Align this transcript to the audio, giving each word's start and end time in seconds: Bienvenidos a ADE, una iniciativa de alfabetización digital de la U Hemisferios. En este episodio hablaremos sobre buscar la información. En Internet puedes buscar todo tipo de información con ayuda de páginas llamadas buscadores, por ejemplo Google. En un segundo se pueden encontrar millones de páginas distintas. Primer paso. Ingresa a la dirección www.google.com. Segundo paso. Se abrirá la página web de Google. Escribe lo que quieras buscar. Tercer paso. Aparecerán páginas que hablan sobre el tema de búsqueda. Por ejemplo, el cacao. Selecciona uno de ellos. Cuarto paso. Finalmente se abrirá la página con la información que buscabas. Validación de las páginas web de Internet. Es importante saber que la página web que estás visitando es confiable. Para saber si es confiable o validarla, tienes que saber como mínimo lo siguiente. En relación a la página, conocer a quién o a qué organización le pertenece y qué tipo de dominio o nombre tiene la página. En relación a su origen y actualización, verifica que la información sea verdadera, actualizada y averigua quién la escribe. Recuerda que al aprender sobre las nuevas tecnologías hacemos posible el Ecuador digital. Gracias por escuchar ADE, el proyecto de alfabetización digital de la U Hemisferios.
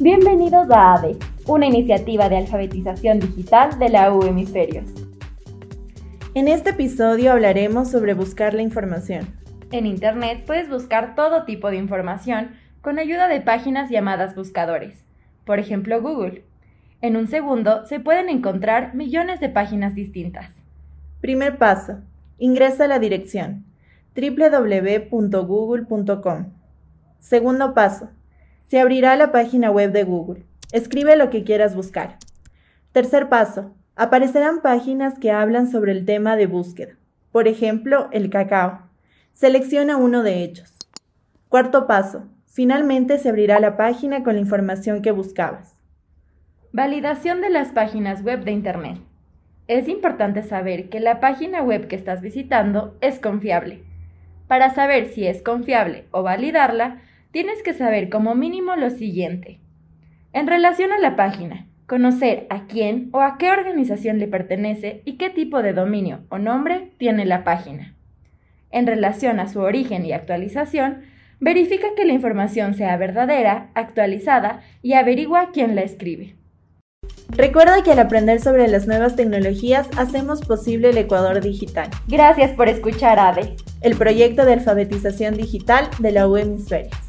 Bienvenidos 0.00 0.70
a 0.70 0.94
ADE, 0.94 1.16
una 1.48 1.66
iniciativa 1.66 2.28
de 2.28 2.36
alfabetización 2.36 3.18
digital 3.18 3.80
de 3.80 3.88
la 3.88 4.14
U 4.14 4.22
Hemisferios. 4.22 4.88
En 6.34 6.46
este 6.46 6.70
episodio 6.70 7.32
hablaremos 7.32 7.90
sobre 7.90 8.14
buscar 8.14 8.54
la 8.54 8.62
información. 8.62 9.26
En 9.72 9.86
Internet 9.86 10.44
puedes 10.46 10.68
buscar 10.68 11.16
todo 11.16 11.46
tipo 11.46 11.72
de 11.72 11.78
información 11.78 12.52
con 12.80 13.00
ayuda 13.00 13.26
de 13.26 13.40
páginas 13.40 13.90
llamadas 13.90 14.36
buscadores, 14.36 15.04
por 15.44 15.58
ejemplo 15.58 16.00
Google. 16.00 16.44
En 17.00 17.16
un 17.16 17.26
segundo 17.26 17.84
se 17.84 17.98
pueden 17.98 18.28
encontrar 18.28 18.94
millones 18.94 19.40
de 19.40 19.48
páginas 19.48 19.96
distintas. 19.96 20.52
Primer 21.20 21.58
paso. 21.58 21.98
Ingresa 22.38 22.84
a 22.84 22.88
la 22.88 23.00
dirección 23.00 23.64
www.google.com. 24.14 26.52
Segundo 27.18 27.74
paso. 27.74 28.10
Se 28.68 28.78
abrirá 28.78 29.16
la 29.16 29.32
página 29.32 29.70
web 29.70 29.92
de 29.92 30.04
Google. 30.04 30.44
Escribe 30.72 31.16
lo 31.16 31.30
que 31.30 31.42
quieras 31.42 31.74
buscar. 31.74 32.18
Tercer 32.92 33.30
paso. 33.30 33.74
Aparecerán 33.96 34.60
páginas 34.60 35.18
que 35.18 35.32
hablan 35.32 35.70
sobre 35.70 35.92
el 35.92 36.04
tema 36.04 36.36
de 36.36 36.46
búsqueda. 36.46 36.92
Por 37.32 37.48
ejemplo, 37.48 38.08
el 38.12 38.28
cacao. 38.28 38.82
Selecciona 39.32 39.96
uno 39.96 40.22
de 40.22 40.42
ellos. 40.42 40.76
Cuarto 41.48 41.86
paso. 41.86 42.26
Finalmente 42.46 43.16
se 43.16 43.30
abrirá 43.30 43.58
la 43.58 43.78
página 43.78 44.22
con 44.22 44.34
la 44.34 44.40
información 44.40 45.00
que 45.00 45.12
buscabas. 45.12 45.80
Validación 46.70 47.40
de 47.40 47.48
las 47.48 47.68
páginas 47.68 48.22
web 48.22 48.44
de 48.44 48.52
Internet. 48.52 48.98
Es 49.66 49.88
importante 49.88 50.42
saber 50.42 50.90
que 50.90 51.00
la 51.00 51.20
página 51.20 51.62
web 51.62 51.86
que 51.88 51.96
estás 51.96 52.20
visitando 52.20 52.98
es 53.00 53.18
confiable. 53.18 53.82
Para 54.46 54.74
saber 54.74 55.06
si 55.06 55.26
es 55.26 55.40
confiable 55.40 56.04
o 56.10 56.22
validarla, 56.22 57.00
tienes 57.30 57.62
que 57.62 57.74
saber 57.74 58.08
como 58.08 58.34
mínimo 58.34 58.76
lo 58.76 58.90
siguiente. 58.90 59.60
En 60.32 60.46
relación 60.46 60.92
a 60.92 60.98
la 60.98 61.16
página, 61.16 61.66
conocer 61.86 62.46
a 62.50 62.66
quién 62.66 63.08
o 63.12 63.20
a 63.20 63.38
qué 63.38 63.50
organización 63.50 64.18
le 64.18 64.28
pertenece 64.28 65.02
y 65.04 65.16
qué 65.16 65.30
tipo 65.30 65.62
de 65.62 65.72
dominio 65.72 66.20
o 66.28 66.38
nombre 66.38 66.92
tiene 66.98 67.24
la 67.24 67.44
página. 67.44 67.94
En 68.70 68.86
relación 68.86 69.40
a 69.40 69.48
su 69.48 69.60
origen 69.60 70.04
y 70.04 70.12
actualización, 70.12 71.02
verifica 71.40 71.88
que 71.96 72.04
la 72.04 72.12
información 72.12 72.74
sea 72.74 72.96
verdadera, 72.96 73.70
actualizada 73.74 74.60
y 74.82 74.94
averigua 74.94 75.50
quién 75.52 75.74
la 75.74 75.82
escribe. 75.82 76.36
Recuerda 77.30 77.82
que 77.82 77.92
al 77.92 78.00
aprender 78.00 78.40
sobre 78.40 78.68
las 78.68 78.86
nuevas 78.86 79.16
tecnologías 79.16 79.88
hacemos 79.96 80.40
posible 80.42 80.90
el 80.90 80.98
Ecuador 80.98 81.40
digital. 81.40 81.88
Gracias 82.08 82.50
por 82.52 82.68
escuchar 82.68 83.18
ADE, 83.18 83.54
el 83.80 83.96
proyecto 83.96 84.44
de 84.44 84.54
alfabetización 84.54 85.36
digital 85.36 85.88
de 86.00 86.12
la 86.12 86.28
U 86.28 86.36
Hemisferios. 86.36 87.07